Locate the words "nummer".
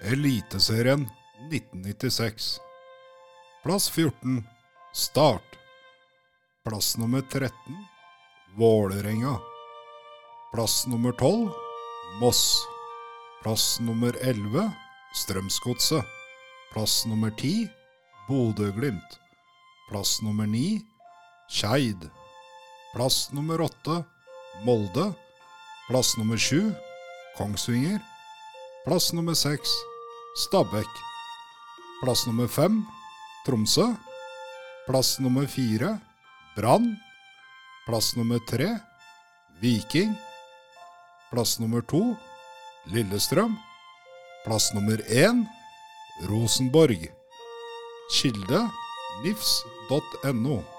6.98-7.20, 10.86-11.12, 13.80-14.16, 17.06-17.30, 20.22-20.46, 23.32-23.60, 26.16-26.38, 29.12-29.34, 32.26-32.48, 35.20-35.46, 38.16-38.38, 41.58-41.80, 44.74-45.00